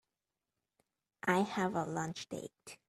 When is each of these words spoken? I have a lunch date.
I 1.27 1.41
have 1.41 1.75
a 1.75 1.83
lunch 1.85 2.27
date. 2.27 2.77